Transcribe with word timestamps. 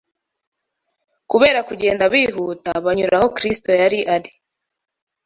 Kubera 1.31 1.59
kugenda 1.69 2.03
bihuta, 2.13 2.69
banyura 2.85 3.15
aho 3.19 3.27
Kristo 3.37 3.69
yari 3.81 3.99
ari 4.15 4.31